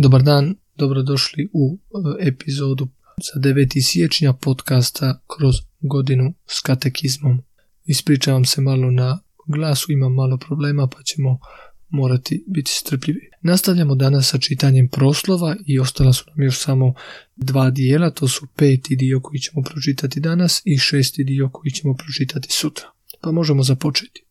Dobar 0.00 0.22
dan, 0.22 0.54
dobrodošli 0.76 1.48
u 1.52 1.78
e, 2.20 2.28
epizodu 2.28 2.88
za 3.16 3.40
9. 3.40 3.82
siječnja 3.82 4.32
podcasta 4.32 5.20
kroz 5.36 5.54
godinu 5.80 6.34
s 6.46 6.60
katekizmom. 6.60 7.42
Ispričavam 7.84 8.44
se 8.44 8.60
malo 8.60 8.90
na 8.90 9.20
glasu, 9.46 9.92
imam 9.92 10.14
malo 10.14 10.38
problema 10.38 10.86
pa 10.86 11.02
ćemo 11.02 11.38
morati 11.88 12.44
biti 12.46 12.70
strpljivi. 12.70 13.30
Nastavljamo 13.42 13.94
danas 13.94 14.30
sa 14.30 14.38
čitanjem 14.38 14.88
proslova 14.88 15.56
i 15.66 15.78
ostala 15.78 16.12
su 16.12 16.24
nam 16.26 16.42
još 16.42 16.58
samo 16.58 16.94
dva 17.36 17.70
dijela, 17.70 18.10
to 18.10 18.28
su 18.28 18.46
peti 18.56 18.96
dio 18.96 19.20
koji 19.20 19.40
ćemo 19.40 19.62
pročitati 19.62 20.20
danas 20.20 20.62
i 20.64 20.78
šesti 20.78 21.24
dio 21.24 21.50
koji 21.52 21.70
ćemo 21.70 21.94
pročitati 21.94 22.48
sutra. 22.50 22.86
Pa 23.20 23.32
možemo 23.32 23.62
započeti. 23.62 24.24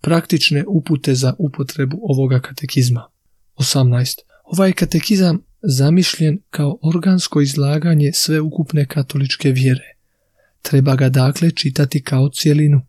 Praktične 0.00 0.64
upute 0.68 1.14
za 1.14 1.34
upotrebu 1.38 1.98
ovoga 2.02 2.40
katekizma. 2.40 3.08
18. 3.56 4.31
Ovaj 4.52 4.72
katekizam 4.72 5.42
zamišljen 5.62 6.38
kao 6.50 6.78
organsko 6.82 7.40
izlaganje 7.40 8.10
sveukupne 8.14 8.86
katoličke 8.86 9.50
vjere. 9.50 9.94
Treba 10.62 10.96
ga 10.96 11.08
dakle 11.08 11.50
čitati 11.50 12.02
kao 12.02 12.28
cijelinu. 12.28 12.80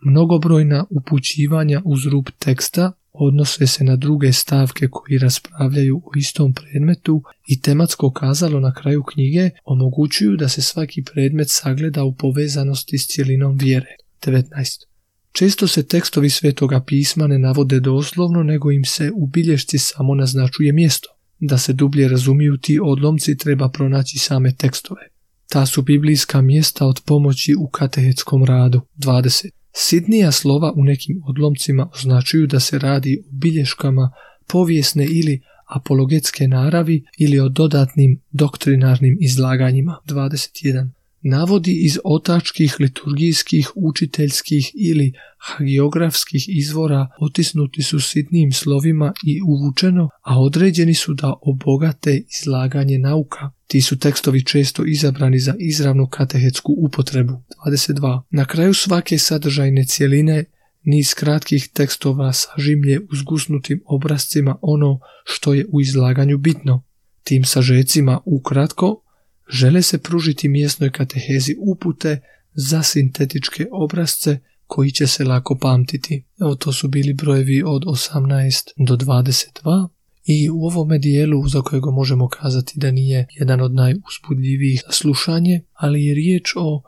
Mnogobrojna 0.00 0.84
upućivanja 0.90 1.82
uz 1.84 2.06
rub 2.06 2.26
teksta 2.38 2.92
odnose 3.12 3.66
se 3.66 3.84
na 3.84 3.96
druge 3.96 4.32
stavke 4.32 4.88
koji 4.90 5.18
raspravljaju 5.18 6.02
o 6.04 6.10
istom 6.16 6.54
predmetu 6.54 7.22
i 7.46 7.60
tematsko 7.60 8.12
kazalo 8.12 8.60
na 8.60 8.74
kraju 8.74 9.02
knjige 9.02 9.50
omogućuju 9.64 10.36
da 10.36 10.48
se 10.48 10.62
svaki 10.62 11.02
predmet 11.02 11.46
sagleda 11.50 12.04
u 12.04 12.14
povezanosti 12.14 12.98
s 12.98 13.06
cijelinom 13.06 13.58
vjere. 13.58 13.96
19. 14.22 14.95
Često 15.36 15.68
se 15.68 15.86
tekstovi 15.86 16.30
svetoga 16.30 16.80
pisma 16.86 17.26
ne 17.26 17.38
navode 17.38 17.80
doslovno, 17.80 18.42
nego 18.42 18.70
im 18.70 18.84
se 18.84 19.10
u 19.14 19.26
bilješci 19.26 19.78
samo 19.78 20.14
naznačuje 20.14 20.72
mjesto. 20.72 21.08
Da 21.40 21.58
se 21.58 21.72
dublje 21.72 22.08
razumiju 22.08 22.56
ti 22.56 22.78
odlomci 22.82 23.36
treba 23.36 23.68
pronaći 23.68 24.18
same 24.18 24.54
tekstove. 24.54 25.00
Ta 25.48 25.66
su 25.66 25.82
biblijska 25.82 26.42
mjesta 26.42 26.86
od 26.86 27.00
pomoći 27.06 27.54
u 27.58 27.68
katehetskom 27.68 28.44
radu. 28.44 28.80
20. 28.96 29.48
Sidnija 29.72 30.32
slova 30.32 30.72
u 30.76 30.84
nekim 30.84 31.22
odlomcima 31.28 31.90
označuju 31.94 32.46
da 32.46 32.60
se 32.60 32.78
radi 32.78 33.18
o 33.26 33.32
bilješkama 33.32 34.10
povijesne 34.48 35.04
ili 35.04 35.40
apologetske 35.74 36.48
naravi 36.48 37.04
ili 37.18 37.40
o 37.40 37.48
dodatnim 37.48 38.20
doktrinarnim 38.32 39.18
izlaganjima. 39.20 39.98
21 40.06 40.95
navodi 41.28 41.84
iz 41.84 41.98
otačkih, 42.04 42.76
liturgijskih, 42.80 43.70
učiteljskih 43.74 44.70
ili 44.74 45.12
hagiografskih 45.38 46.44
izvora 46.48 47.08
otisnuti 47.20 47.82
su 47.82 48.00
sitnim 48.00 48.52
slovima 48.52 49.12
i 49.26 49.40
uvučeno, 49.42 50.08
a 50.22 50.40
određeni 50.40 50.94
su 50.94 51.14
da 51.14 51.34
obogate 51.42 52.22
izlaganje 52.40 52.98
nauka. 52.98 53.50
Ti 53.66 53.80
su 53.80 53.98
tekstovi 53.98 54.44
često 54.44 54.84
izabrani 54.84 55.38
za 55.38 55.54
izravnu 55.58 56.06
katehetsku 56.06 56.74
upotrebu. 56.78 57.42
22. 57.66 58.22
Na 58.30 58.44
kraju 58.44 58.74
svake 58.74 59.18
sadržajne 59.18 59.84
cjeline 59.84 60.44
niz 60.82 61.14
kratkih 61.14 61.68
tekstova 61.72 62.32
sažimlje 62.32 63.00
uzgusnutim 63.12 63.82
obrazcima 63.86 64.58
ono 64.62 64.98
što 65.24 65.54
je 65.54 65.66
u 65.72 65.80
izlaganju 65.80 66.38
bitno. 66.38 66.82
Tim 67.22 67.44
sažecima 67.44 68.20
ukratko 68.24 69.02
žele 69.48 69.82
se 69.82 69.98
pružiti 69.98 70.48
mjesnoj 70.48 70.90
katehezi 70.90 71.56
upute 71.58 72.20
za 72.54 72.82
sintetičke 72.82 73.66
obrazce 73.72 74.38
koji 74.66 74.90
će 74.90 75.06
se 75.06 75.24
lako 75.24 75.58
pamtiti. 75.60 76.24
Evo 76.40 76.54
to 76.54 76.72
su 76.72 76.88
bili 76.88 77.14
brojevi 77.14 77.62
od 77.66 77.84
18 77.84 78.70
do 78.76 78.96
22 78.96 79.88
i 80.24 80.50
u 80.50 80.64
ovome 80.64 80.98
dijelu 80.98 81.48
za 81.48 81.62
kojega 81.62 81.90
možemo 81.90 82.28
kazati 82.28 82.72
da 82.76 82.90
nije 82.90 83.26
jedan 83.30 83.60
od 83.60 83.74
najuspudljivijih 83.74 84.82
slušanje, 84.90 85.62
ali 85.72 86.04
je 86.04 86.14
riječ 86.14 86.52
o 86.56 86.82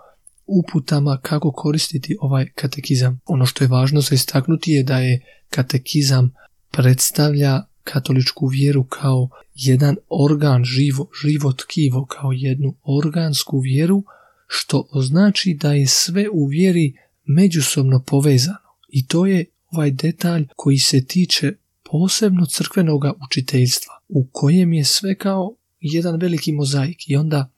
uputama 0.47 1.19
kako 1.23 1.53
koristiti 1.53 2.17
ovaj 2.21 2.49
katekizam. 2.55 3.21
Ono 3.27 3.47
što 3.47 3.65
je 3.65 3.69
važno 3.69 4.01
za 4.01 4.15
istaknuti 4.15 4.73
je 4.73 4.83
da 4.83 4.99
je 4.99 5.21
katekizam 5.51 6.35
predstavlja 6.71 7.63
katoličku 7.93 8.47
vjeru 8.47 8.85
kao 8.85 9.29
jedan 9.55 9.97
organ 10.09 10.65
živo, 10.65 11.11
živo 11.23 11.53
tkivo, 11.53 12.07
kao 12.07 12.33
jednu 12.33 12.75
organsku 12.83 13.59
vjeru, 13.59 14.05
što 14.47 14.89
označi 14.93 15.55
da 15.55 15.73
je 15.73 15.87
sve 15.87 16.29
u 16.33 16.47
vjeri 16.47 16.95
međusobno 17.25 18.03
povezano. 18.07 18.69
I 18.89 19.07
to 19.07 19.27
je 19.27 19.45
ovaj 19.71 19.91
detalj 19.91 20.47
koji 20.57 20.79
se 20.79 21.05
tiče 21.05 21.53
posebno 21.91 22.47
crkvenog 22.47 23.05
učiteljstva, 23.27 23.95
u 24.09 24.27
kojem 24.33 24.73
je 24.73 24.85
sve 24.85 25.15
kao 25.15 25.55
jedan 25.81 26.21
veliki 26.21 26.53
mozaik 26.53 27.09
i 27.09 27.17
onda 27.17 27.51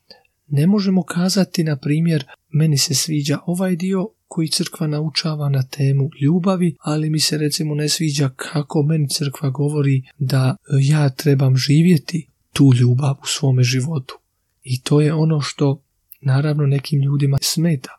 ne 0.48 0.66
možemo 0.66 1.02
kazati, 1.02 1.64
na 1.64 1.76
primjer, 1.76 2.24
meni 2.50 2.78
se 2.78 2.94
sviđa 2.94 3.38
ovaj 3.46 3.76
dio 3.76 4.08
koji 4.28 4.48
crkva 4.48 4.86
naučava 4.86 5.48
na 5.48 5.62
temu 5.62 6.10
ljubavi, 6.22 6.76
ali 6.80 7.10
mi 7.10 7.20
se 7.20 7.38
recimo 7.38 7.74
ne 7.74 7.88
sviđa 7.88 8.28
kako 8.36 8.82
meni 8.82 9.08
crkva 9.08 9.50
govori 9.50 10.02
da 10.18 10.56
e, 10.56 10.72
ja 10.80 11.10
trebam 11.10 11.56
živjeti 11.56 12.28
tu 12.52 12.72
ljubav 12.80 13.14
u 13.22 13.26
svome 13.26 13.62
životu. 13.62 14.14
I 14.62 14.82
to 14.82 15.00
je 15.00 15.14
ono 15.14 15.40
što 15.40 15.82
naravno 16.20 16.66
nekim 16.66 17.02
ljudima 17.02 17.38
smeta. 17.42 17.90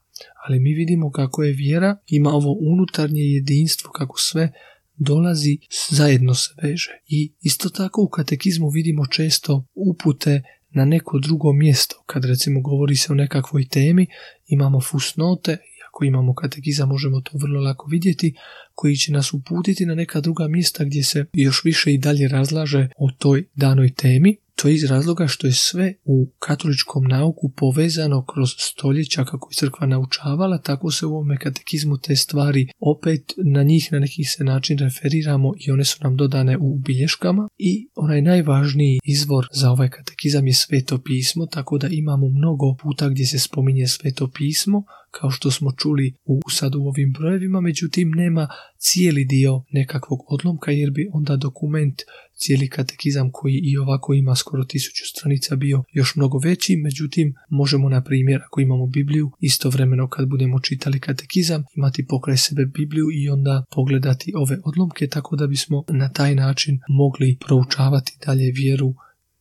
Ali 0.46 0.60
mi 0.60 0.74
vidimo 0.74 1.12
kako 1.12 1.44
je 1.44 1.54
vjera, 1.54 1.98
ima 2.08 2.30
ovo 2.30 2.58
unutarnje 2.60 3.22
jedinstvo, 3.22 3.92
kako 3.92 4.20
sve 4.20 4.52
dolazi, 4.96 5.58
zajedno 5.90 6.34
se 6.34 6.50
veže. 6.62 6.92
I 7.08 7.34
isto 7.42 7.70
tako 7.70 8.02
u 8.02 8.10
katekizmu 8.10 8.70
vidimo 8.70 9.08
često 9.08 9.66
upute 9.74 10.42
na 10.72 10.86
neko 10.86 11.20
drugo 11.20 11.54
mjesto. 11.54 12.04
Kad 12.06 12.26
recimo 12.26 12.62
govori 12.62 12.96
se 12.96 13.12
o 13.12 13.16
nekakvoj 13.16 13.68
temi, 13.68 14.08
imamo 14.48 14.82
fusnote 14.82 15.58
ako 15.92 16.06
imamo 16.06 16.34
katekizam 16.34 16.90
možemo 16.90 17.22
to 17.22 17.32
vrlo 17.38 17.62
lako 17.62 17.88
vidjeti, 17.90 18.36
koji 18.76 18.96
će 18.96 19.12
nas 19.12 19.34
uputiti 19.34 19.86
na 19.86 19.96
neka 19.96 20.22
druga 20.22 20.48
mjesta 20.48 20.84
gdje 20.84 21.04
se 21.04 21.26
još 21.34 21.64
više 21.64 21.94
i 21.94 21.98
dalje 21.98 22.28
razlaže 22.28 22.90
o 22.98 23.12
toj 23.18 23.44
danoj 23.56 23.94
temi. 23.94 24.38
To 24.62 24.68
je 24.68 24.76
iz 24.76 24.84
razloga 24.84 25.28
što 25.28 25.48
je 25.48 25.54
sve 25.54 25.94
u 26.04 26.32
katoličkom 26.40 27.04
nauku 27.04 27.52
povezano 27.58 28.26
kroz 28.26 28.50
stoljeća 28.58 29.26
kako 29.26 29.50
je 29.52 29.56
crkva 29.56 29.88
naučavala, 29.88 30.58
tako 30.58 30.92
se 30.92 31.06
u 31.06 31.10
ovome 31.10 31.38
katekizmu 31.38 31.98
te 31.98 32.16
stvari 32.16 32.68
opet 32.80 33.34
na 33.46 33.64
njih 33.64 33.90
na 33.92 34.00
neki 34.00 34.24
se 34.24 34.44
način 34.44 34.78
referiramo 34.78 35.54
i 35.60 35.72
one 35.72 35.86
su 35.86 35.98
nam 36.02 36.18
dodane 36.18 36.58
u 36.58 36.78
bilješkama. 36.78 37.48
I 37.58 37.90
onaj 37.96 38.22
najvažniji 38.22 39.00
izvor 39.04 39.48
za 39.52 39.72
ovaj 39.72 39.90
katekizam 39.90 40.48
je 40.48 40.54
sveto 40.54 41.02
pismo, 41.06 41.46
tako 41.46 41.78
da 41.78 41.88
imamo 41.88 42.28
mnogo 42.28 42.76
puta 42.82 43.10
gdje 43.10 43.26
se 43.26 43.40
spominje 43.40 43.88
sveto 43.88 44.28
pismo, 44.28 44.84
kao 45.12 45.32
što 45.32 45.52
smo 45.52 45.72
čuli 45.72 46.14
u 46.26 46.40
sad 46.50 46.76
u 46.76 46.82
ovim 46.82 47.14
brojevima, 47.14 47.62
međutim 47.62 48.12
nema 48.12 48.48
cijeli 48.78 49.26
dio 49.26 49.64
nekakvog 49.72 50.20
odlomka 50.28 50.72
jer 50.72 50.92
bi 50.92 51.10
onda 51.14 51.36
dokument 51.36 52.02
cijeli 52.42 52.70
katekizam 52.70 53.30
koji 53.32 53.60
i 53.64 53.78
ovako 53.78 54.14
ima 54.14 54.36
skoro 54.36 54.64
tisuću 54.64 55.04
stranica 55.06 55.56
bio 55.56 55.84
još 55.94 56.16
mnogo 56.16 56.38
veći, 56.38 56.76
međutim 56.76 57.34
možemo 57.50 57.90
na 57.90 58.04
primjer 58.04 58.42
ako 58.46 58.62
imamo 58.62 58.88
Bibliju 58.88 59.32
istovremeno 59.40 60.10
kad 60.10 60.28
budemo 60.28 60.60
čitali 60.60 61.00
katekizam 61.00 61.64
imati 61.76 62.08
pokraj 62.08 62.38
sebe 62.38 62.66
Bibliju 62.66 63.06
i 63.14 63.30
onda 63.30 63.64
pogledati 63.72 64.34
ove 64.36 64.58
odlomke 64.64 65.08
tako 65.08 65.36
da 65.36 65.48
bismo 65.48 65.84
na 65.90 66.10
taj 66.10 66.36
način 66.36 66.80
mogli 66.90 67.38
proučavati 67.48 68.18
dalje 68.26 68.52
vjeru 68.52 68.94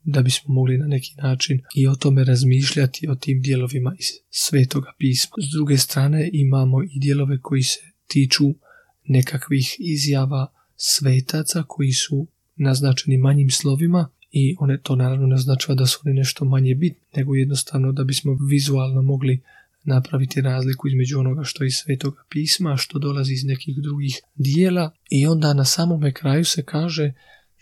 da 0.05 0.23
bismo 0.23 0.55
mogli 0.55 0.79
na 0.79 0.87
neki 0.87 1.15
način 1.23 1.61
i 1.75 1.87
o 1.87 1.95
tome 1.95 2.25
razmišljati 2.25 3.09
o 3.09 3.15
tim 3.15 3.43
dijelovima 3.43 3.95
iz 3.99 4.07
svetoga 4.31 4.93
pisma. 4.99 5.35
S 5.49 5.53
druge 5.53 5.79
strane 5.79 6.31
imamo 6.33 6.83
i 6.83 6.99
dijelove 7.01 7.41
koji 7.41 7.63
se 7.63 7.81
tiču 8.07 8.45
nekakvih 9.05 9.77
izjava 9.79 10.53
svetaca 10.77 11.65
koji 11.69 11.93
su 11.93 12.27
naznačeni 12.57 13.19
manjim 13.19 13.51
slovima 13.51 14.09
i 14.31 14.57
one 14.59 14.81
to 14.83 14.97
naravno 14.97 15.27
naznačava 15.27 15.75
da 15.75 15.87
su 15.87 16.01
oni 16.05 16.15
nešto 16.15 16.45
manje 16.45 16.75
bitni, 16.75 17.01
nego 17.17 17.35
jednostavno 17.35 17.93
da 17.93 18.05
bismo 18.05 18.37
vizualno 18.51 19.03
mogli 19.03 19.43
napraviti 19.85 20.41
razliku 20.41 20.89
između 20.89 21.19
onoga 21.19 21.45
što 21.45 21.65
je 21.65 21.69
iz 21.69 21.75
svetoga 21.75 22.23
pisma, 22.29 22.77
što 22.77 22.99
dolazi 22.99 23.33
iz 23.33 23.45
nekih 23.45 23.77
drugih 23.83 24.21
dijela 24.35 24.91
i 25.11 25.27
onda 25.27 25.55
na 25.55 25.65
samome 25.65 26.13
kraju 26.13 26.45
se 26.45 26.65
kaže 26.65 27.13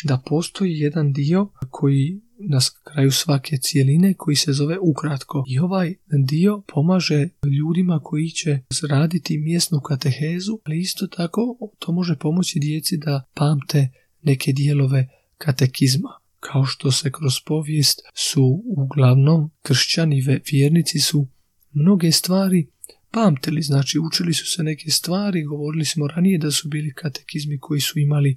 da 0.05 0.23
postoji 0.27 0.79
jedan 0.79 1.13
dio 1.13 1.49
koji 1.71 2.21
na 2.39 2.59
kraju 2.85 3.13
svake 3.13 3.57
cijeline 3.57 4.15
koji 4.15 4.37
se 4.37 4.53
zove 4.53 4.79
ukratko. 4.79 5.45
I 5.49 5.59
ovaj 5.59 5.95
dio 6.29 6.63
pomaže 6.75 7.29
ljudima 7.59 8.01
koji 8.05 8.29
će 8.29 8.59
raditi 8.89 9.39
mjesnu 9.39 9.81
katehezu, 9.81 10.59
ali 10.65 10.79
isto 10.79 11.07
tako 11.07 11.59
to 11.79 11.93
može 11.93 12.17
pomoći 12.17 12.59
djeci 12.59 12.97
da 12.97 13.25
pamte 13.35 13.89
neke 14.23 14.53
dijelove 14.53 15.09
katekizma. 15.39 16.09
Kao 16.41 16.65
što 16.65 16.91
se 16.91 17.13
kroz 17.13 17.35
povijest 17.47 18.01
su 18.15 18.63
uglavnom 18.67 19.51
kršćani 19.63 20.23
vjernici 20.53 20.99
su 20.99 21.29
mnoge 21.73 22.13
stvari 22.13 22.67
pamtili, 23.11 23.63
znači 23.63 23.99
učili 23.99 24.35
su 24.35 24.47
se 24.47 24.63
neke 24.63 24.91
stvari, 24.91 25.45
govorili 25.45 25.85
smo 25.85 26.07
ranije 26.07 26.39
da 26.39 26.51
su 26.51 26.69
bili 26.69 26.95
katekizmi 26.95 27.59
koji 27.59 27.81
su 27.81 27.99
imali 27.99 28.37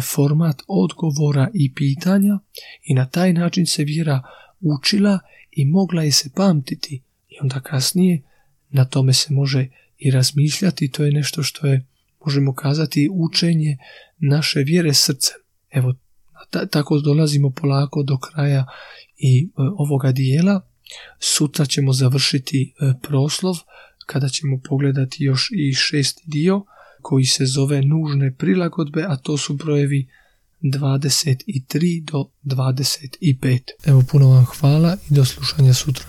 format 0.00 0.62
odgovora 0.66 1.48
i 1.54 1.74
pitanja 1.74 2.38
i 2.82 2.94
na 2.94 3.08
taj 3.08 3.32
način 3.32 3.66
se 3.66 3.84
vjera 3.84 4.22
učila 4.60 5.18
i 5.50 5.64
mogla 5.64 6.02
je 6.02 6.12
se 6.12 6.30
pamtiti 6.34 7.02
i 7.28 7.34
onda 7.42 7.60
kasnije 7.60 8.22
na 8.70 8.84
tome 8.84 9.12
se 9.12 9.32
može 9.32 9.68
i 9.98 10.10
razmišljati, 10.10 10.90
to 10.90 11.04
je 11.04 11.12
nešto 11.12 11.42
što 11.42 11.66
je, 11.66 11.86
možemo 12.24 12.54
kazati, 12.54 13.08
učenje 13.12 13.76
naše 14.18 14.60
vjere 14.60 14.94
srcem. 14.94 15.36
Evo, 15.70 15.94
tako 16.70 17.00
dolazimo 17.00 17.50
polako 17.50 18.02
do 18.02 18.18
kraja 18.18 18.66
i 19.16 19.44
e, 19.44 19.48
ovoga 19.56 20.12
dijela. 20.12 20.60
Sutra 21.18 21.66
ćemo 21.66 21.92
završiti 21.92 22.74
e, 22.80 22.92
proslov 23.02 23.54
kada 24.06 24.28
ćemo 24.28 24.60
pogledati 24.68 25.24
još 25.24 25.50
i 25.52 25.74
šesti 25.74 26.22
dio 26.26 26.64
koji 27.02 27.24
se 27.24 27.46
zove 27.46 27.82
nužne 27.82 28.34
prilagodbe, 28.38 29.04
a 29.08 29.16
to 29.16 29.36
su 29.36 29.54
brojevi 29.54 30.08
23 30.62 32.04
do 32.04 32.28
25. 32.44 33.60
Evo 33.84 34.02
puno 34.10 34.28
vam 34.28 34.44
hvala 34.44 34.96
i 35.10 35.14
do 35.14 35.24
slušanja 35.24 35.74
sutra. 35.74 36.04